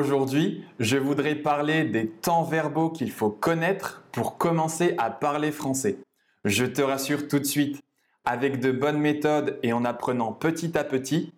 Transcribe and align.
Aujourd'hui, 0.00 0.64
je 0.78 0.96
voudrais 0.96 1.34
parler 1.34 1.84
des 1.84 2.08
temps 2.08 2.42
verbaux 2.42 2.88
qu'il 2.88 3.12
faut 3.12 3.28
connaître 3.28 4.02
pour 4.12 4.38
commencer 4.38 4.94
à 4.96 5.10
parler 5.10 5.52
français. 5.52 5.98
Je 6.46 6.64
te 6.64 6.80
rassure 6.80 7.28
tout 7.28 7.38
de 7.38 7.44
suite, 7.44 7.82
avec 8.24 8.60
de 8.60 8.72
bonnes 8.72 8.98
méthodes 8.98 9.58
et 9.62 9.74
en 9.74 9.84
apprenant 9.84 10.32
petit 10.32 10.78
à 10.78 10.84
petit, 10.84 11.34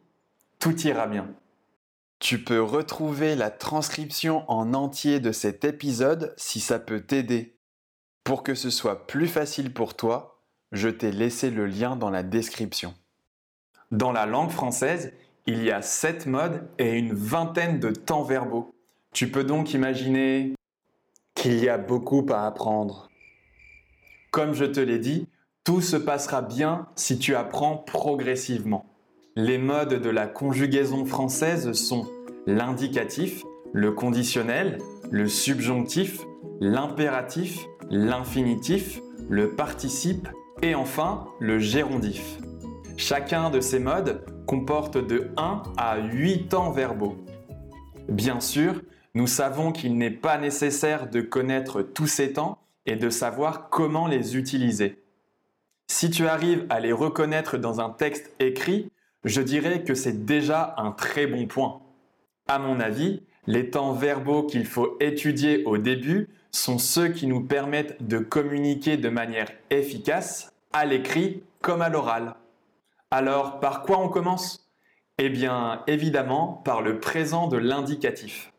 tout 0.60 0.80
ira 0.82 1.08
bien. 1.08 1.28
Tu 2.20 2.38
peux 2.38 2.62
retrouver 2.62 3.34
la 3.34 3.50
transcription 3.50 4.48
en 4.48 4.74
entier 4.74 5.18
de 5.18 5.32
cet 5.32 5.64
épisode 5.64 6.32
si 6.36 6.60
ça 6.60 6.78
peut 6.78 7.00
t'aider. 7.00 7.56
Pour 8.22 8.44
que 8.44 8.54
ce 8.54 8.70
soit 8.70 9.08
plus 9.08 9.26
facile 9.26 9.72
pour 9.72 9.96
toi, 9.96 10.40
je 10.70 10.88
t'ai 10.88 11.10
laissé 11.10 11.50
le 11.50 11.66
lien 11.66 11.96
dans 11.96 12.10
la 12.10 12.22
description. 12.22 12.94
Dans 13.90 14.12
la 14.12 14.24
langue 14.24 14.50
française, 14.50 15.12
il 15.46 15.64
y 15.64 15.70
a 15.70 15.82
sept 15.82 16.26
modes 16.26 16.68
et 16.78 16.98
une 16.98 17.14
vingtaine 17.14 17.80
de 17.80 17.90
temps 17.90 18.22
verbaux. 18.22 18.74
Tu 19.12 19.30
peux 19.30 19.44
donc 19.44 19.74
imaginer 19.74 20.54
qu'il 21.34 21.62
y 21.62 21.68
a 21.68 21.78
beaucoup 21.78 22.24
à 22.30 22.46
apprendre. 22.46 23.08
Comme 24.30 24.54
je 24.54 24.64
te 24.64 24.80
l'ai 24.80 24.98
dit, 24.98 25.26
tout 25.64 25.80
se 25.80 25.96
passera 25.96 26.42
bien 26.42 26.86
si 26.96 27.18
tu 27.18 27.34
apprends 27.34 27.76
progressivement. 27.76 28.86
Les 29.36 29.58
modes 29.58 30.00
de 30.00 30.10
la 30.10 30.26
conjugaison 30.26 31.04
française 31.04 31.72
sont 31.72 32.06
l'indicatif, 32.46 33.42
le 33.72 33.92
conditionnel, 33.92 34.78
le 35.10 35.28
subjonctif, 35.28 36.20
l'impératif, 36.60 37.58
l'infinitif, 37.90 39.00
le 39.28 39.50
participe 39.50 40.28
et 40.62 40.74
enfin 40.74 41.26
le 41.40 41.58
gérondif. 41.58 42.38
Chacun 42.96 43.50
de 43.50 43.60
ces 43.60 43.78
modes 43.78 44.24
comporte 44.46 44.98
de 44.98 45.30
1 45.36 45.62
à 45.76 45.98
8 45.98 46.48
temps 46.48 46.70
verbaux. 46.70 47.16
Bien 48.08 48.40
sûr, 48.40 48.82
nous 49.14 49.26
savons 49.26 49.72
qu'il 49.72 49.96
n'est 49.96 50.10
pas 50.10 50.38
nécessaire 50.38 51.08
de 51.08 51.20
connaître 51.20 51.82
tous 51.82 52.06
ces 52.06 52.32
temps 52.32 52.58
et 52.86 52.96
de 52.96 53.10
savoir 53.10 53.68
comment 53.68 54.06
les 54.06 54.36
utiliser. 54.36 55.02
Si 55.86 56.10
tu 56.10 56.26
arrives 56.26 56.66
à 56.70 56.80
les 56.80 56.92
reconnaître 56.92 57.58
dans 57.58 57.80
un 57.80 57.90
texte 57.90 58.32
écrit, 58.40 58.90
je 59.24 59.40
dirais 59.40 59.82
que 59.82 59.94
c'est 59.94 60.24
déjà 60.24 60.74
un 60.78 60.90
très 60.90 61.26
bon 61.26 61.46
point. 61.46 61.80
À 62.48 62.58
mon 62.58 62.80
avis, 62.80 63.22
les 63.46 63.70
temps 63.70 63.92
verbaux 63.92 64.44
qu'il 64.44 64.64
faut 64.64 64.96
étudier 65.00 65.64
au 65.64 65.78
début 65.78 66.28
sont 66.50 66.78
ceux 66.78 67.08
qui 67.08 67.26
nous 67.26 67.40
permettent 67.40 68.06
de 68.06 68.18
communiquer 68.18 68.96
de 68.96 69.08
manière 69.08 69.50
efficace 69.70 70.50
à 70.72 70.84
l'écrit 70.84 71.42
comme 71.60 71.82
à 71.82 71.88
l'oral. 71.88 72.34
Alors, 73.12 73.60
par 73.60 73.82
quoi 73.82 73.98
on 73.98 74.08
commence? 74.08 74.70
Eh 75.18 75.28
bien, 75.28 75.82
évidemment, 75.86 76.62
par 76.64 76.80
le 76.80 76.98
présent 76.98 77.46
de 77.46 77.58
l'indicatif. 77.58 78.54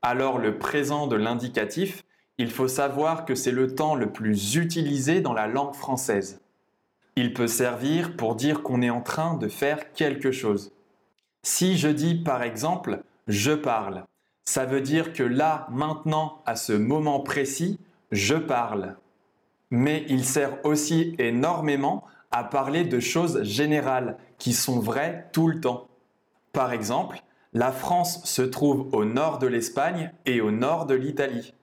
Alors, 0.00 0.38
le 0.38 0.56
présent 0.56 1.06
de 1.06 1.14
l'indicatif, 1.14 2.02
il 2.38 2.50
faut 2.50 2.68
savoir 2.68 3.26
que 3.26 3.34
c'est 3.34 3.50
le 3.50 3.74
temps 3.74 3.94
le 3.94 4.10
plus 4.10 4.56
utilisé 4.56 5.20
dans 5.20 5.34
la 5.34 5.46
langue 5.46 5.74
française. 5.74 6.40
Il 7.16 7.34
peut 7.34 7.48
servir 7.48 8.16
pour 8.16 8.34
dire 8.34 8.62
qu'on 8.62 8.80
est 8.80 8.88
en 8.88 9.02
train 9.02 9.34
de 9.34 9.46
faire 9.46 9.92
quelque 9.92 10.32
chose. 10.32 10.72
Si 11.42 11.76
je 11.76 11.88
dis 11.88 12.14
par 12.14 12.42
exemple 12.42 13.02
je 13.28 13.52
parle, 13.52 14.04
ça 14.42 14.64
veut 14.64 14.80
dire 14.80 15.12
que 15.12 15.22
là, 15.22 15.66
maintenant, 15.70 16.40
à 16.46 16.56
ce 16.56 16.72
moment 16.72 17.20
précis, 17.20 17.78
je 18.10 18.36
parle. 18.36 18.96
Mais 19.70 20.06
il 20.08 20.24
sert 20.24 20.64
aussi 20.64 21.14
énormément 21.18 22.04
à 22.30 22.44
parler 22.44 22.84
de 22.84 23.00
choses 23.00 23.42
générales 23.42 24.18
qui 24.38 24.52
sont 24.52 24.80
vraies 24.80 25.28
tout 25.32 25.48
le 25.48 25.60
temps. 25.60 25.88
Par 26.52 26.72
exemple, 26.72 27.22
la 27.52 27.72
France 27.72 28.24
se 28.24 28.42
trouve 28.42 28.88
au 28.92 29.04
nord 29.04 29.38
de 29.38 29.46
l'Espagne 29.46 30.12
et 30.26 30.40
au 30.40 30.50
nord 30.50 30.86
de 30.86 30.94
l'Italie. 30.94 31.54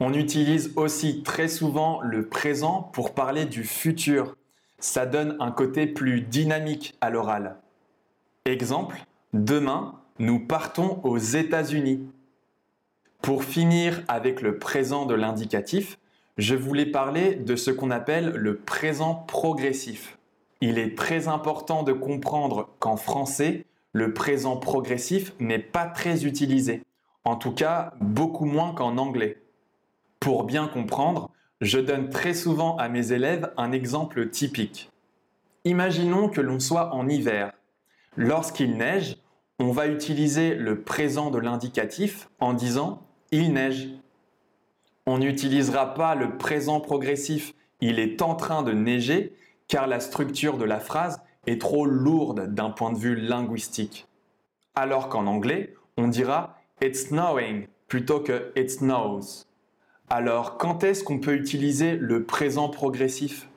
On 0.00 0.14
utilise 0.14 0.72
aussi 0.74 1.22
très 1.22 1.46
souvent 1.46 2.00
le 2.02 2.28
présent 2.28 2.90
pour 2.92 3.14
parler 3.14 3.44
du 3.44 3.62
futur. 3.62 4.36
Ça 4.78 5.06
donne 5.06 5.36
un 5.38 5.52
côté 5.52 5.86
plus 5.86 6.22
dynamique 6.22 6.96
à 7.00 7.10
l'oral. 7.10 7.56
Exemple, 8.46 9.04
demain, 9.32 10.00
nous 10.18 10.40
partons 10.40 11.00
aux 11.04 11.18
États-Unis. 11.18 12.08
Pour 13.20 13.44
finir 13.44 14.02
avec 14.08 14.40
le 14.40 14.58
présent 14.58 15.06
de 15.06 15.14
l'indicatif, 15.14 16.00
je 16.38 16.54
voulais 16.54 16.86
parler 16.86 17.34
de 17.34 17.56
ce 17.56 17.70
qu'on 17.70 17.90
appelle 17.90 18.30
le 18.30 18.56
présent 18.56 19.14
progressif. 19.14 20.18
Il 20.60 20.78
est 20.78 20.96
très 20.96 21.28
important 21.28 21.82
de 21.82 21.92
comprendre 21.92 22.70
qu'en 22.78 22.96
français, 22.96 23.66
le 23.92 24.14
présent 24.14 24.56
progressif 24.56 25.32
n'est 25.40 25.58
pas 25.58 25.86
très 25.86 26.24
utilisé. 26.24 26.82
En 27.24 27.36
tout 27.36 27.52
cas, 27.52 27.92
beaucoup 28.00 28.46
moins 28.46 28.72
qu'en 28.72 28.96
anglais. 28.96 29.42
Pour 30.20 30.44
bien 30.44 30.68
comprendre, 30.68 31.30
je 31.60 31.78
donne 31.78 32.08
très 32.08 32.34
souvent 32.34 32.76
à 32.76 32.88
mes 32.88 33.12
élèves 33.12 33.52
un 33.56 33.72
exemple 33.72 34.30
typique. 34.30 34.90
Imaginons 35.64 36.28
que 36.28 36.40
l'on 36.40 36.58
soit 36.58 36.94
en 36.94 37.08
hiver. 37.08 37.52
Lorsqu'il 38.16 38.76
neige, 38.76 39.16
on 39.58 39.70
va 39.70 39.86
utiliser 39.86 40.54
le 40.54 40.80
présent 40.80 41.30
de 41.30 41.38
l'indicatif 41.38 42.28
en 42.40 42.52
disant 42.52 43.02
il 43.30 43.52
neige. 43.52 43.88
On 45.06 45.18
n'utilisera 45.18 45.94
pas 45.94 46.14
le 46.14 46.36
présent 46.36 46.80
progressif 46.80 47.54
il 47.84 47.98
est 47.98 48.22
en 48.22 48.36
train 48.36 48.62
de 48.62 48.72
neiger 48.72 49.34
car 49.66 49.88
la 49.88 49.98
structure 49.98 50.56
de 50.56 50.64
la 50.64 50.78
phrase 50.78 51.20
est 51.48 51.60
trop 51.60 51.84
lourde 51.84 52.54
d'un 52.54 52.70
point 52.70 52.92
de 52.92 52.98
vue 52.98 53.16
linguistique. 53.16 54.06
Alors 54.76 55.08
qu'en 55.08 55.26
anglais, 55.26 55.74
on 55.96 56.06
dira 56.06 56.56
It's 56.80 57.08
snowing 57.08 57.66
plutôt 57.88 58.20
que 58.20 58.52
It 58.56 58.70
snows. 58.70 59.44
Alors 60.08 60.58
quand 60.58 60.84
est-ce 60.84 61.02
qu'on 61.02 61.18
peut 61.18 61.34
utiliser 61.34 61.96
le 61.96 62.22
présent 62.22 62.68
progressif? 62.68 63.48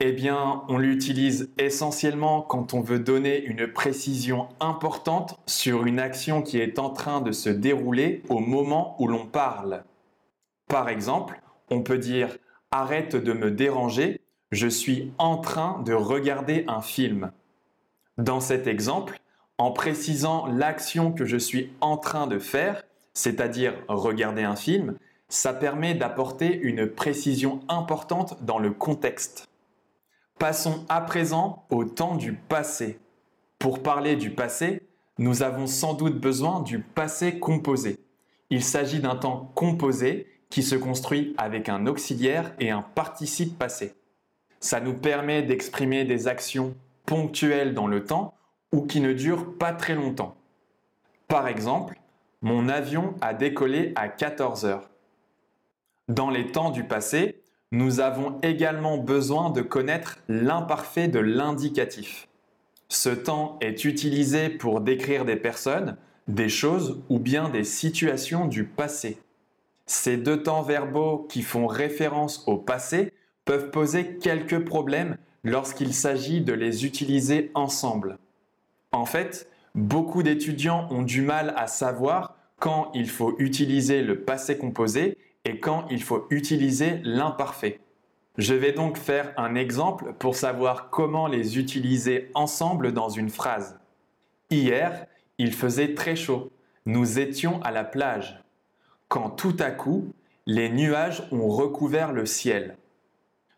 Eh 0.00 0.10
bien, 0.10 0.64
on 0.68 0.76
l'utilise 0.76 1.50
essentiellement 1.56 2.42
quand 2.42 2.74
on 2.74 2.80
veut 2.80 2.98
donner 2.98 3.44
une 3.44 3.68
précision 3.68 4.48
importante 4.58 5.38
sur 5.46 5.86
une 5.86 6.00
action 6.00 6.42
qui 6.42 6.58
est 6.58 6.80
en 6.80 6.90
train 6.90 7.20
de 7.20 7.30
se 7.30 7.50
dérouler 7.50 8.24
au 8.28 8.40
moment 8.40 8.96
où 8.98 9.06
l'on 9.06 9.26
parle. 9.26 9.84
Par 10.74 10.88
exemple, 10.88 11.40
on 11.70 11.82
peut 11.82 11.98
dire 11.98 12.36
arrête 12.72 13.14
de 13.14 13.32
me 13.32 13.52
déranger, 13.52 14.20
je 14.50 14.66
suis 14.66 15.12
en 15.18 15.36
train 15.36 15.80
de 15.82 15.92
regarder 15.92 16.64
un 16.66 16.80
film. 16.80 17.30
Dans 18.18 18.40
cet 18.40 18.66
exemple, 18.66 19.20
en 19.56 19.70
précisant 19.70 20.48
l'action 20.48 21.12
que 21.12 21.26
je 21.26 21.36
suis 21.36 21.72
en 21.80 21.96
train 21.96 22.26
de 22.26 22.40
faire, 22.40 22.82
c'est-à-dire 23.12 23.74
regarder 23.86 24.42
un 24.42 24.56
film, 24.56 24.98
ça 25.28 25.54
permet 25.54 25.94
d'apporter 25.94 26.56
une 26.56 26.88
précision 26.88 27.60
importante 27.68 28.42
dans 28.42 28.58
le 28.58 28.72
contexte. 28.72 29.46
Passons 30.40 30.84
à 30.88 31.02
présent 31.02 31.66
au 31.70 31.84
temps 31.84 32.16
du 32.16 32.32
passé. 32.32 32.98
Pour 33.60 33.80
parler 33.80 34.16
du 34.16 34.30
passé, 34.30 34.82
nous 35.18 35.44
avons 35.44 35.68
sans 35.68 35.94
doute 35.94 36.18
besoin 36.18 36.62
du 36.62 36.80
passé 36.80 37.38
composé. 37.38 38.00
Il 38.50 38.64
s'agit 38.64 38.98
d'un 38.98 39.14
temps 39.14 39.52
composé 39.54 40.33
qui 40.54 40.62
se 40.62 40.76
construit 40.76 41.34
avec 41.36 41.68
un 41.68 41.88
auxiliaire 41.88 42.52
et 42.60 42.70
un 42.70 42.82
participe 42.82 43.58
passé. 43.58 43.96
Ça 44.60 44.78
nous 44.78 44.94
permet 44.94 45.42
d'exprimer 45.42 46.04
des 46.04 46.28
actions 46.28 46.76
ponctuelles 47.06 47.74
dans 47.74 47.88
le 47.88 48.04
temps 48.04 48.34
ou 48.70 48.82
qui 48.82 49.00
ne 49.00 49.12
durent 49.12 49.58
pas 49.58 49.72
très 49.72 49.96
longtemps. 49.96 50.36
Par 51.26 51.48
exemple, 51.48 51.98
mon 52.40 52.68
avion 52.68 53.16
a 53.20 53.34
décollé 53.34 53.94
à 53.96 54.06
14 54.06 54.64
heures. 54.64 54.90
Dans 56.06 56.30
les 56.30 56.52
temps 56.52 56.70
du 56.70 56.84
passé, 56.84 57.42
nous 57.72 57.98
avons 57.98 58.38
également 58.42 58.96
besoin 58.96 59.50
de 59.50 59.60
connaître 59.60 60.18
l'imparfait 60.28 61.08
de 61.08 61.18
l'indicatif. 61.18 62.28
Ce 62.88 63.10
temps 63.10 63.58
est 63.60 63.84
utilisé 63.84 64.50
pour 64.50 64.82
décrire 64.82 65.24
des 65.24 65.34
personnes, 65.34 65.96
des 66.28 66.48
choses 66.48 67.02
ou 67.08 67.18
bien 67.18 67.48
des 67.48 67.64
situations 67.64 68.46
du 68.46 68.62
passé. 68.62 69.18
Ces 69.86 70.16
deux 70.16 70.42
temps 70.42 70.62
verbaux 70.62 71.26
qui 71.28 71.42
font 71.42 71.66
référence 71.66 72.44
au 72.46 72.56
passé 72.56 73.12
peuvent 73.44 73.70
poser 73.70 74.16
quelques 74.16 74.64
problèmes 74.64 75.18
lorsqu'il 75.42 75.92
s'agit 75.92 76.40
de 76.40 76.54
les 76.54 76.86
utiliser 76.86 77.50
ensemble. 77.54 78.18
En 78.92 79.04
fait, 79.04 79.48
beaucoup 79.74 80.22
d'étudiants 80.22 80.88
ont 80.90 81.02
du 81.02 81.20
mal 81.20 81.52
à 81.56 81.66
savoir 81.66 82.36
quand 82.58 82.90
il 82.94 83.10
faut 83.10 83.34
utiliser 83.38 84.02
le 84.02 84.20
passé 84.20 84.56
composé 84.56 85.18
et 85.44 85.60
quand 85.60 85.86
il 85.90 86.02
faut 86.02 86.26
utiliser 86.30 87.00
l'imparfait. 87.02 87.80
Je 88.38 88.54
vais 88.54 88.72
donc 88.72 88.96
faire 88.96 89.32
un 89.36 89.54
exemple 89.54 90.14
pour 90.18 90.34
savoir 90.34 90.88
comment 90.90 91.26
les 91.26 91.58
utiliser 91.58 92.30
ensemble 92.34 92.92
dans 92.92 93.10
une 93.10 93.28
phrase. 93.28 93.78
Hier, 94.50 95.06
il 95.38 95.52
faisait 95.52 95.94
très 95.94 96.16
chaud. 96.16 96.50
Nous 96.86 97.18
étions 97.18 97.60
à 97.62 97.70
la 97.70 97.84
plage 97.84 98.43
quand 99.08 99.30
tout 99.30 99.56
à 99.58 99.70
coup, 99.70 100.12
les 100.46 100.68
nuages 100.68 101.26
ont 101.32 101.48
recouvert 101.48 102.12
le 102.12 102.26
ciel. 102.26 102.76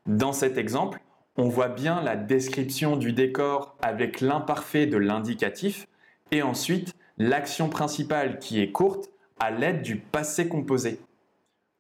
Dans 0.07 0.33
cet 0.33 0.57
exemple, 0.59 1.01
on 1.37 1.49
voit 1.49 1.69
bien 1.69 2.01
la 2.01 2.17
description 2.17 2.97
du 2.97 3.13
décor 3.13 3.77
avec 3.83 4.21
l'imparfait 4.21 4.87
de 4.87 4.97
l'indicatif 4.97 5.87
et 6.31 6.43
ensuite 6.43 6.95
l'action 7.19 7.69
principale 7.69 8.39
qui 8.39 8.61
est 8.61 8.73
courte 8.73 9.11
à 9.39 9.51
l'aide 9.51 9.83
du 9.83 9.97
passé 9.97 10.49
composé. 10.49 11.01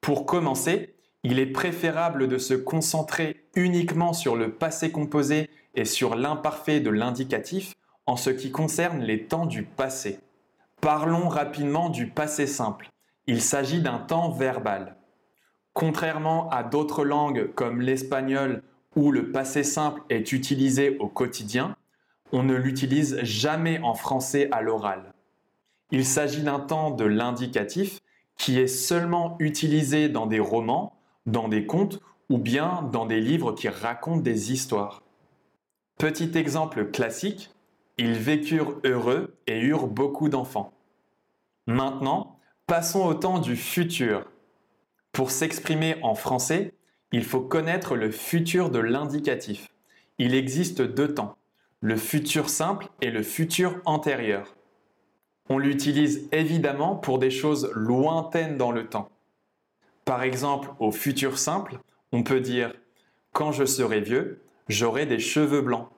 Pour 0.00 0.26
commencer, 0.26 0.94
il 1.22 1.38
est 1.38 1.46
préférable 1.46 2.28
de 2.28 2.38
se 2.38 2.54
concentrer 2.54 3.44
uniquement 3.54 4.12
sur 4.12 4.36
le 4.36 4.52
passé 4.52 4.92
composé 4.92 5.50
et 5.74 5.84
sur 5.84 6.14
l'imparfait 6.14 6.80
de 6.80 6.90
l'indicatif 6.90 7.74
en 8.06 8.16
ce 8.16 8.30
qui 8.30 8.50
concerne 8.50 9.00
les 9.00 9.24
temps 9.24 9.46
du 9.46 9.62
passé. 9.62 10.20
Parlons 10.80 11.28
rapidement 11.28 11.88
du 11.88 12.06
passé 12.06 12.46
simple. 12.46 12.90
Il 13.26 13.42
s'agit 13.42 13.80
d'un 13.80 13.98
temps 13.98 14.30
verbal. 14.30 14.96
Contrairement 15.72 16.48
à 16.50 16.62
d'autres 16.62 17.04
langues 17.04 17.52
comme 17.54 17.80
l'espagnol 17.80 18.62
où 18.94 19.10
le 19.10 19.30
passé 19.30 19.62
simple 19.62 20.02
est 20.08 20.32
utilisé 20.32 20.96
au 20.98 21.08
quotidien, 21.08 21.76
on 22.32 22.42
ne 22.42 22.54
l'utilise 22.54 23.18
jamais 23.22 23.80
en 23.80 23.94
français 23.94 24.48
à 24.52 24.62
l'oral. 24.62 25.12
Il 25.90 26.04
s'agit 26.04 26.42
d'un 26.42 26.60
temps 26.60 26.90
de 26.90 27.04
l'indicatif 27.04 28.00
qui 28.38 28.58
est 28.58 28.66
seulement 28.66 29.36
utilisé 29.38 30.08
dans 30.08 30.26
des 30.26 30.40
romans, 30.40 30.98
dans 31.26 31.48
des 31.48 31.66
contes 31.66 32.00
ou 32.28 32.38
bien 32.38 32.88
dans 32.92 33.06
des 33.06 33.20
livres 33.20 33.52
qui 33.52 33.68
racontent 33.68 34.20
des 34.20 34.52
histoires. 34.52 35.02
Petit 35.98 36.36
exemple 36.36 36.90
classique, 36.90 37.50
ils 37.98 38.12
vécurent 38.12 38.80
heureux 38.84 39.36
et 39.46 39.60
eurent 39.60 39.86
beaucoup 39.86 40.28
d'enfants. 40.28 40.72
Maintenant, 41.66 42.35
passons 42.66 43.06
au 43.06 43.14
temps 43.14 43.38
du 43.38 43.56
futur. 43.56 44.24
Pour 45.12 45.30
s'exprimer 45.30 45.96
en 46.02 46.14
français, 46.14 46.74
il 47.12 47.24
faut 47.24 47.40
connaître 47.40 47.94
le 47.94 48.10
futur 48.10 48.70
de 48.70 48.80
l'indicatif. 48.80 49.68
Il 50.18 50.34
existe 50.34 50.82
deux 50.82 51.14
temps, 51.14 51.36
le 51.80 51.96
futur 51.96 52.48
simple 52.48 52.88
et 53.00 53.10
le 53.10 53.22
futur 53.22 53.80
antérieur. 53.84 54.56
On 55.48 55.58
l'utilise 55.58 56.28
évidemment 56.32 56.96
pour 56.96 57.20
des 57.20 57.30
choses 57.30 57.70
lointaines 57.74 58.56
dans 58.56 58.72
le 58.72 58.88
temps. 58.88 59.10
Par 60.04 60.24
exemple, 60.24 60.70
au 60.80 60.90
futur 60.90 61.38
simple, 61.38 61.78
on 62.10 62.24
peut 62.24 62.40
dire 62.40 62.72
Quand 63.32 63.52
je 63.52 63.64
serai 63.64 64.00
vieux, 64.00 64.42
j'aurai 64.68 65.06
des 65.06 65.20
cheveux 65.20 65.62
blancs. 65.62 65.88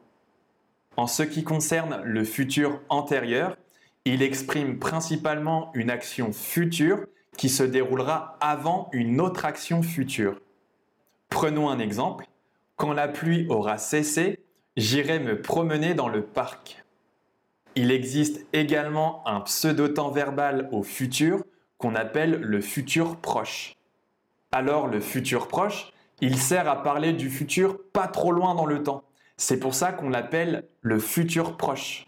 En 0.98 1.06
ce 1.06 1.22
qui 1.22 1.44
concerne 1.44 2.02
le 2.04 2.24
futur 2.24 2.82
antérieur, 2.90 3.56
il 4.04 4.22
exprime 4.22 4.78
principalement 4.78 5.70
une 5.74 5.90
action 5.90 6.32
future 6.32 7.06
qui 7.36 7.48
se 7.48 7.62
déroulera 7.62 8.36
avant 8.40 8.88
une 8.92 9.20
autre 9.20 9.44
action 9.44 9.82
future. 9.82 10.40
Prenons 11.28 11.68
un 11.68 11.78
exemple. 11.78 12.26
Quand 12.76 12.92
la 12.92 13.08
pluie 13.08 13.46
aura 13.48 13.78
cessé, 13.78 14.40
j'irai 14.76 15.20
me 15.20 15.40
promener 15.40 15.94
dans 15.94 16.08
le 16.08 16.22
parc. 16.22 16.84
Il 17.74 17.92
existe 17.92 18.44
également 18.52 19.22
un 19.26 19.40
pseudo-temps 19.40 20.10
verbal 20.10 20.68
au 20.72 20.82
futur 20.82 21.44
qu'on 21.76 21.94
appelle 21.94 22.40
le 22.40 22.60
futur 22.60 23.16
proche. 23.16 23.76
Alors 24.50 24.88
le 24.88 25.00
futur 25.00 25.46
proche, 25.46 25.92
il 26.20 26.38
sert 26.38 26.68
à 26.68 26.82
parler 26.82 27.12
du 27.12 27.30
futur 27.30 27.78
pas 27.92 28.08
trop 28.08 28.32
loin 28.32 28.54
dans 28.56 28.66
le 28.66 28.82
temps. 28.82 29.04
C'est 29.36 29.60
pour 29.60 29.74
ça 29.74 29.92
qu'on 29.92 30.08
l'appelle 30.08 30.64
le 30.80 30.98
futur 30.98 31.56
proche. 31.56 32.07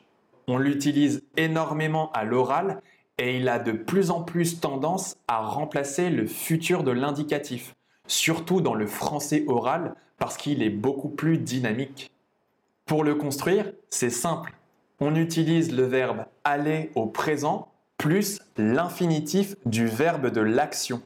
On 0.52 0.58
l'utilise 0.58 1.22
énormément 1.36 2.10
à 2.10 2.24
l'oral 2.24 2.82
et 3.18 3.36
il 3.36 3.48
a 3.48 3.60
de 3.60 3.70
plus 3.70 4.10
en 4.10 4.24
plus 4.24 4.58
tendance 4.58 5.16
à 5.28 5.38
remplacer 5.38 6.10
le 6.10 6.26
futur 6.26 6.82
de 6.82 6.90
l'indicatif, 6.90 7.76
surtout 8.08 8.60
dans 8.60 8.74
le 8.74 8.88
français 8.88 9.44
oral 9.46 9.94
parce 10.18 10.36
qu'il 10.36 10.64
est 10.64 10.70
beaucoup 10.70 11.08
plus 11.08 11.38
dynamique. 11.38 12.10
Pour 12.84 13.04
le 13.04 13.14
construire, 13.14 13.70
c'est 13.90 14.10
simple. 14.10 14.52
On 14.98 15.14
utilise 15.14 15.70
le 15.70 15.84
verbe 15.84 16.24
aller 16.42 16.90
au 16.96 17.06
présent 17.06 17.68
plus 17.96 18.40
l'infinitif 18.56 19.54
du 19.66 19.86
verbe 19.86 20.32
de 20.32 20.40
l'action. 20.40 21.00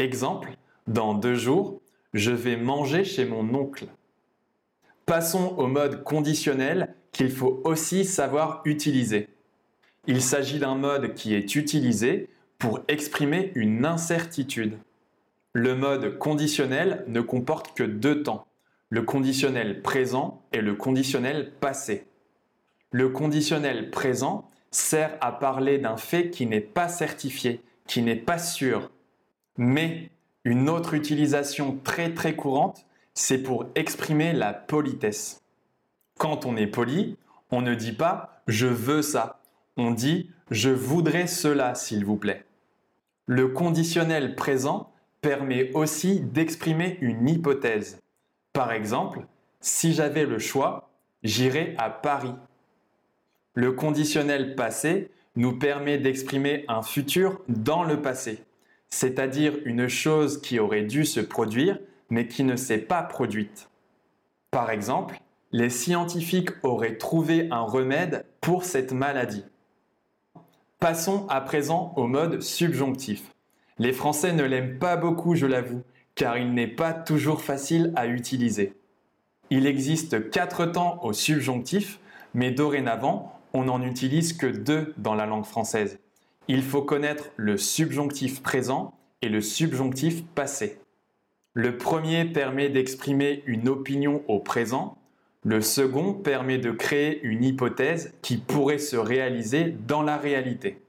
Exemple, 0.00 0.56
dans 0.88 1.14
deux 1.14 1.36
jours, 1.36 1.80
je 2.14 2.32
vais 2.32 2.56
manger 2.56 3.04
chez 3.04 3.26
mon 3.26 3.54
oncle. 3.54 3.86
Passons 5.06 5.54
au 5.56 5.68
mode 5.68 6.02
conditionnel 6.02 6.96
qu'il 7.20 7.30
faut 7.30 7.60
aussi 7.64 8.06
savoir 8.06 8.62
utiliser. 8.64 9.28
Il 10.06 10.22
s'agit 10.22 10.58
d'un 10.58 10.74
mode 10.74 11.12
qui 11.12 11.34
est 11.34 11.54
utilisé 11.54 12.30
pour 12.58 12.80
exprimer 12.88 13.52
une 13.54 13.84
incertitude. 13.84 14.78
Le 15.52 15.76
mode 15.76 16.16
conditionnel 16.16 17.04
ne 17.08 17.20
comporte 17.20 17.76
que 17.76 17.82
deux 17.82 18.22
temps, 18.22 18.46
le 18.88 19.02
conditionnel 19.02 19.82
présent 19.82 20.40
et 20.54 20.62
le 20.62 20.74
conditionnel 20.74 21.52
passé. 21.60 22.06
Le 22.90 23.10
conditionnel 23.10 23.90
présent 23.90 24.48
sert 24.70 25.14
à 25.20 25.30
parler 25.30 25.76
d'un 25.76 25.98
fait 25.98 26.30
qui 26.30 26.46
n'est 26.46 26.62
pas 26.62 26.88
certifié, 26.88 27.60
qui 27.86 28.00
n'est 28.00 28.16
pas 28.16 28.38
sûr. 28.38 28.90
Mais 29.58 30.08
une 30.44 30.70
autre 30.70 30.94
utilisation 30.94 31.78
très 31.84 32.14
très 32.14 32.34
courante 32.34 32.86
c'est 33.12 33.42
pour 33.42 33.66
exprimer 33.74 34.32
la 34.32 34.54
politesse. 34.54 35.39
Quand 36.20 36.44
on 36.44 36.54
est 36.58 36.66
poli, 36.66 37.16
on 37.50 37.62
ne 37.62 37.74
dit 37.74 37.92
pas 37.94 38.42
je 38.46 38.66
veux 38.66 39.00
ça, 39.00 39.40
on 39.78 39.90
dit 39.90 40.30
je 40.50 40.68
voudrais 40.68 41.26
cela, 41.26 41.74
s'il 41.74 42.04
vous 42.04 42.18
plaît. 42.18 42.44
Le 43.24 43.48
conditionnel 43.48 44.34
présent 44.36 44.92
permet 45.22 45.72
aussi 45.72 46.20
d'exprimer 46.20 46.98
une 47.00 47.26
hypothèse. 47.26 47.98
Par 48.52 48.70
exemple, 48.70 49.24
si 49.62 49.94
j'avais 49.94 50.26
le 50.26 50.38
choix, 50.38 50.90
j'irais 51.22 51.74
à 51.78 51.88
Paris. 51.88 52.34
Le 53.54 53.72
conditionnel 53.72 54.56
passé 54.56 55.10
nous 55.36 55.58
permet 55.58 55.96
d'exprimer 55.96 56.66
un 56.68 56.82
futur 56.82 57.40
dans 57.48 57.82
le 57.82 58.02
passé, 58.02 58.44
c'est-à-dire 58.90 59.54
une 59.64 59.88
chose 59.88 60.42
qui 60.42 60.58
aurait 60.58 60.82
dû 60.84 61.06
se 61.06 61.20
produire 61.20 61.78
mais 62.10 62.28
qui 62.28 62.44
ne 62.44 62.56
s'est 62.56 62.76
pas 62.76 63.02
produite. 63.02 63.70
Par 64.50 64.70
exemple, 64.70 65.18
les 65.52 65.70
scientifiques 65.70 66.50
auraient 66.62 66.96
trouvé 66.96 67.48
un 67.50 67.62
remède 67.62 68.24
pour 68.40 68.64
cette 68.64 68.92
maladie. 68.92 69.44
Passons 70.78 71.26
à 71.28 71.40
présent 71.40 71.92
au 71.96 72.06
mode 72.06 72.40
subjonctif. 72.40 73.34
Les 73.78 73.92
Français 73.92 74.32
ne 74.32 74.44
l'aiment 74.44 74.78
pas 74.78 74.96
beaucoup, 74.96 75.34
je 75.34 75.46
l'avoue, 75.46 75.82
car 76.14 76.38
il 76.38 76.54
n'est 76.54 76.68
pas 76.68 76.92
toujours 76.92 77.42
facile 77.42 77.92
à 77.96 78.06
utiliser. 78.06 78.74
Il 79.50 79.66
existe 79.66 80.30
quatre 80.30 80.66
temps 80.66 81.00
au 81.02 81.12
subjonctif, 81.12 81.98
mais 82.32 82.52
dorénavant, 82.52 83.40
on 83.52 83.64
n'en 83.64 83.82
utilise 83.82 84.32
que 84.32 84.46
deux 84.46 84.94
dans 84.98 85.14
la 85.14 85.26
langue 85.26 85.44
française. 85.44 85.98
Il 86.46 86.62
faut 86.62 86.82
connaître 86.82 87.30
le 87.36 87.56
subjonctif 87.56 88.42
présent 88.42 88.94
et 89.22 89.28
le 89.28 89.40
subjonctif 89.40 90.24
passé. 90.24 90.78
Le 91.52 91.76
premier 91.76 92.24
permet 92.24 92.68
d'exprimer 92.68 93.42
une 93.46 93.68
opinion 93.68 94.22
au 94.28 94.38
présent, 94.38 94.96
le 95.44 95.60
second 95.62 96.12
permet 96.12 96.58
de 96.58 96.70
créer 96.70 97.22
une 97.22 97.44
hypothèse 97.44 98.12
qui 98.22 98.36
pourrait 98.36 98.78
se 98.78 98.96
réaliser 98.96 99.74
dans 99.86 100.02
la 100.02 100.18
réalité. 100.18 100.82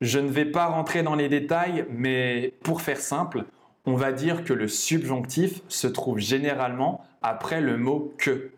Je 0.00 0.18
ne 0.18 0.28
vais 0.28 0.46
pas 0.46 0.66
rentrer 0.66 1.02
dans 1.02 1.14
les 1.14 1.28
détails, 1.28 1.84
mais 1.90 2.54
pour 2.62 2.80
faire 2.80 3.00
simple, 3.00 3.44
on 3.84 3.94
va 3.94 4.12
dire 4.12 4.44
que 4.44 4.52
le 4.52 4.68
subjonctif 4.68 5.60
se 5.68 5.86
trouve 5.86 6.18
généralement 6.18 7.04
après 7.20 7.60
le 7.60 7.76
mot 7.76 8.14
que. 8.16 8.52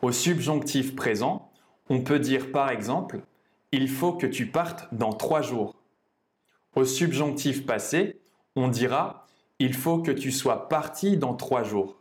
Au 0.00 0.10
subjonctif 0.10 0.96
présent, 0.96 1.50
on 1.88 2.00
peut 2.00 2.18
dire 2.18 2.50
par 2.50 2.70
exemple 2.70 3.20
Il 3.70 3.88
faut 3.88 4.12
que 4.12 4.26
tu 4.26 4.46
partes 4.46 4.92
dans 4.92 5.12
trois 5.12 5.42
jours. 5.42 5.76
Au 6.74 6.84
subjonctif 6.84 7.64
passé, 7.66 8.18
on 8.56 8.68
dira 8.68 9.26
il 9.58 9.74
faut 9.74 9.98
que 9.98 10.10
tu 10.10 10.32
sois 10.32 10.68
parti 10.68 11.16
dans 11.16 11.34
trois 11.34 11.62
jours. 11.62 11.96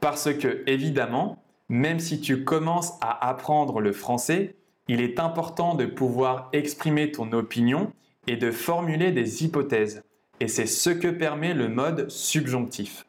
Parce 0.00 0.34
que, 0.34 0.62
évidemment, 0.66 1.42
même 1.68 1.98
si 1.98 2.20
tu 2.20 2.44
commences 2.44 2.94
à 3.00 3.28
apprendre 3.28 3.80
le 3.80 3.92
français, 3.92 4.56
il 4.88 5.00
est 5.00 5.18
important 5.18 5.74
de 5.74 5.86
pouvoir 5.86 6.48
exprimer 6.52 7.10
ton 7.10 7.32
opinion 7.32 7.92
et 8.26 8.36
de 8.36 8.50
formuler 8.50 9.12
des 9.12 9.44
hypothèses. 9.44 10.02
Et 10.40 10.48
c'est 10.48 10.66
ce 10.66 10.90
que 10.90 11.08
permet 11.08 11.54
le 11.54 11.68
mode 11.68 12.10
subjonctif. 12.10 13.06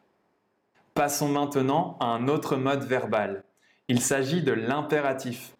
Passons 0.94 1.28
maintenant 1.28 1.96
à 2.00 2.06
un 2.06 2.28
autre 2.28 2.56
mode 2.56 2.84
verbal. 2.84 3.44
Il 3.88 4.00
s'agit 4.00 4.42
de 4.42 4.52
l'impératif. 4.52 5.54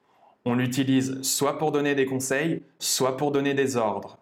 On 0.45 0.55
l'utilise 0.55 1.21
soit 1.23 1.59
pour 1.59 1.73
donner 1.73 1.95
des 1.95 2.07
conseils, 2.07 2.63
soit 2.79 3.17
pour 3.17 3.33
donner 3.33 3.53
des 3.53 3.77
ordres. 3.77 4.19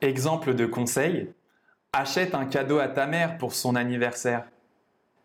Exemple 0.00 0.54
de 0.54 0.66
conseil, 0.66 1.28
Achète 1.98 2.34
un 2.34 2.44
cadeau 2.44 2.78
à 2.78 2.88
ta 2.88 3.06
mère 3.06 3.38
pour 3.38 3.54
son 3.54 3.74
anniversaire. 3.74 4.44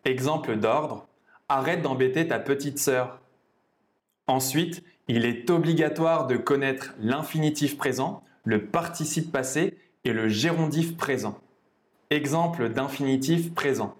Exemple 0.06 0.56
d'ordre, 0.56 1.06
arrête 1.52 1.82
d'embêter 1.82 2.28
ta 2.28 2.38
petite 2.38 2.78
sœur. 2.78 3.20
Ensuite, 4.26 4.82
il 5.08 5.24
est 5.24 5.50
obligatoire 5.50 6.26
de 6.26 6.36
connaître 6.36 6.94
l'infinitif 6.98 7.76
présent, 7.76 8.22
le 8.44 8.66
participe 8.66 9.30
passé 9.30 9.76
et 10.04 10.12
le 10.12 10.28
gérondif 10.28 10.96
présent. 10.96 11.38
Exemple 12.10 12.68
d'infinitif 12.68 13.54
présent. 13.54 13.94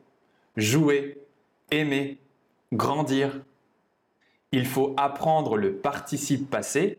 Jouer, 0.56 1.18
aimer, 1.70 2.18
grandir. 2.72 3.40
Il 4.52 4.66
faut 4.66 4.94
apprendre 4.96 5.56
le 5.56 5.74
participe 5.74 6.50
passé 6.50 6.98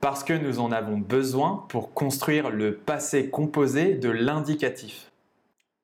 Parce 0.00 0.24
que 0.24 0.32
nous 0.32 0.60
en 0.60 0.72
avons 0.72 0.98
besoin 0.98 1.66
pour 1.68 1.92
construire 1.92 2.50
le 2.50 2.74
passé 2.74 3.28
composé 3.28 3.94
de 3.94 4.08
l'indicatif. 4.08 5.10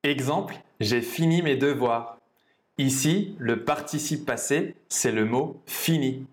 Exemple, 0.02 0.54
j'ai 0.80 1.02
fini 1.02 1.42
mes 1.42 1.56
devoirs. 1.56 2.15
Ici, 2.78 3.34
le 3.38 3.64
participe 3.64 4.26
passé, 4.26 4.74
c'est 4.88 5.12
le 5.12 5.24
mot 5.24 5.60
fini. 5.66 6.26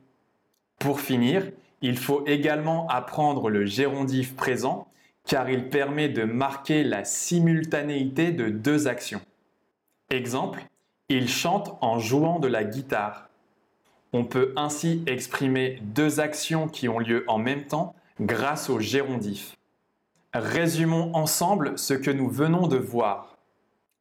Pour 0.77 0.99
finir, 0.99 1.49
il 1.81 1.97
faut 1.97 2.25
également 2.27 2.87
apprendre 2.89 3.49
le 3.49 3.65
gérondif 3.65 4.35
présent 4.35 4.87
car 5.25 5.49
il 5.49 5.69
permet 5.69 6.09
de 6.09 6.23
marquer 6.23 6.83
la 6.83 7.05
simultanéité 7.05 8.31
de 8.31 8.49
deux 8.49 8.87
actions. 8.87 9.21
Exemple, 10.09 10.65
il 11.09 11.29
chante 11.29 11.77
en 11.81 11.97
jouant 11.99 12.39
de 12.39 12.47
la 12.47 12.63
guitare. 12.63 13.29
On 14.11 14.25
peut 14.25 14.53
ainsi 14.57 15.01
exprimer 15.07 15.79
deux 15.81 16.19
actions 16.19 16.67
qui 16.67 16.89
ont 16.89 16.99
lieu 16.99 17.23
en 17.27 17.37
même 17.37 17.65
temps 17.65 17.95
grâce 18.19 18.69
au 18.69 18.79
gérondif. 18.79 19.55
Résumons 20.33 21.15
ensemble 21.15 21.77
ce 21.77 21.93
que 21.93 22.11
nous 22.11 22.29
venons 22.29 22.67
de 22.67 22.77
voir. 22.77 23.32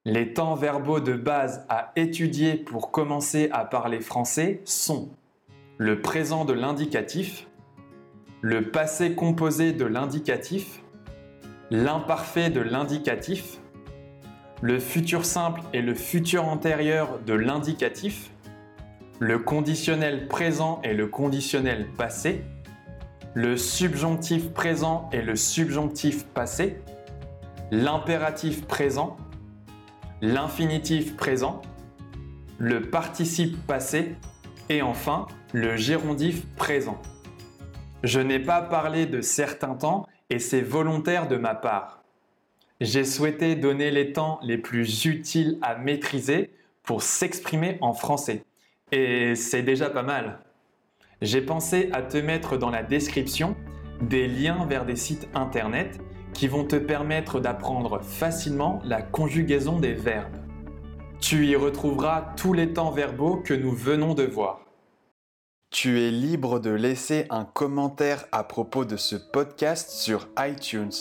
Les 0.05 0.33
temps 0.33 0.57
verbaux 0.57 0.99
de 0.99 1.13
base 1.13 1.65
à 1.69 1.93
étudier 1.95 2.57
pour 2.57 2.91
commencer 2.91 3.49
à 3.53 3.65
parler 3.65 4.01
français 4.01 4.61
sont 4.65 5.11
le 5.79 6.01
présent 6.01 6.45
de 6.45 6.53
l'indicatif, 6.53 7.47
le 8.41 8.73
passé 8.73 9.15
composé 9.15 9.73
de 9.73 9.85
l'indicatif, 9.85 10.83
l'imparfait 11.71 12.51
de 12.51 12.61
l'indicatif, 12.61 13.61
le 14.61 14.81
futur 14.81 15.25
simple 15.25 15.61
et 15.73 15.83
le 15.83 15.95
futur 15.95 16.49
antérieur 16.49 17.21
de 17.25 17.35
l'indicatif, 17.35 18.33
le 19.21 19.39
conditionnel 19.39 20.27
présent 20.27 20.81
et 20.83 20.95
le 20.95 21.07
conditionnel 21.07 21.87
passé, 21.97 22.43
le 23.35 23.57
subjonctif 23.57 24.53
présent 24.53 25.09
et 25.13 25.23
le 25.23 25.37
subjonctif 25.37 26.25
passé, 26.25 26.81
l'impératif 27.71 28.67
présent, 28.67 29.17
l'infinitif 30.23 31.17
présent, 31.17 31.61
le 32.59 32.81
participe 32.81 33.67
passé 33.67 34.15
et 34.69 34.81
enfin 34.81 35.27
le 35.53 35.77
gérondif 35.77 36.47
présent. 36.55 37.03
Je 38.05 38.21
n'ai 38.21 38.39
pas 38.39 38.63
parlé 38.63 39.07
de 39.07 39.21
certains 39.21 39.75
temps 39.75 40.07
et 40.31 40.39
c'est 40.39 40.61
volontaire 40.61 41.27
de 41.27 41.37
ma 41.37 41.57
part. 41.57 42.05
J'ai 42.81 43.05
souhaité 43.05 43.57
donner 43.57 43.91
les 43.91 44.13
temps 44.13 44.39
les 44.43 44.59
plus 44.59 45.05
utiles 45.07 45.59
à 45.61 45.75
maîtriser 45.75 46.51
pour 46.85 47.03
s'exprimer 47.03 47.79
en 47.81 47.93
français. 47.93 48.45
Et 48.93 49.35
c'est 49.35 49.63
déjà 49.63 49.91
pas 49.91 50.03
mal. 50.03 50.39
J'ai 51.21 51.43
pensé 51.43 51.91
à 51.93 52.03
te 52.03 52.19
mettre 52.19 52.57
dans 52.57 52.71
la 52.71 52.83
description 52.83 53.57
des 54.01 54.29
liens 54.29 54.67
vers 54.67 54.85
des 54.85 54.97
sites 54.97 55.29
internet 55.35 56.01
qui 56.35 56.49
vont 56.49 56.65
te 56.65 56.77
permettre 56.77 57.41
d'apprendre 57.41 58.01
facilement 58.03 58.81
la 58.85 59.03
conjugaison 59.03 59.79
des 59.79 59.95
verbes. 59.95 60.37
Tu 61.21 61.47
y 61.47 61.57
retrouveras 61.57 62.35
tous 62.37 62.53
les 62.53 62.73
temps 62.73 62.91
verbaux 62.91 63.37
que 63.37 63.55
nous 63.55 63.73
venons 63.73 64.15
de 64.15 64.25
voir. 64.25 64.61
Tu 65.71 66.03
es 66.03 66.11
libre 66.11 66.61
de 66.61 66.71
laisser 66.71 67.27
un 67.31 67.45
commentaire 67.45 68.27
à 68.33 68.45
propos 68.45 68.85
de 68.85 68.97
ce 68.97 69.17
podcast 69.17 69.91
sur 69.91 70.29
iTunes. 70.39 70.93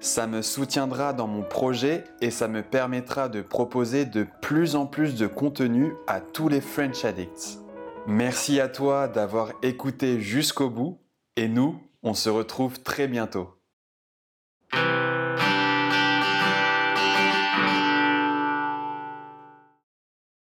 Ça 0.00 0.26
me 0.26 0.42
soutiendra 0.42 1.12
dans 1.12 1.28
mon 1.28 1.42
projet 1.44 2.04
et 2.20 2.30
ça 2.30 2.48
me 2.48 2.62
permettra 2.62 3.28
de 3.28 3.40
proposer 3.40 4.04
de 4.04 4.26
plus 4.42 4.74
en 4.74 4.86
plus 4.86 5.14
de 5.14 5.28
contenu 5.28 5.94
à 6.08 6.20
tous 6.20 6.48
les 6.48 6.60
French 6.60 7.04
Addicts. 7.04 7.60
Merci 8.06 8.60
à 8.60 8.68
toi 8.68 9.06
d'avoir 9.06 9.52
écouté 9.62 10.20
jusqu'au 10.20 10.68
bout 10.68 10.98
et 11.36 11.46
nous, 11.46 11.80
on 12.02 12.14
se 12.14 12.28
retrouve 12.28 12.82
très 12.82 13.06
bientôt. 13.06 13.61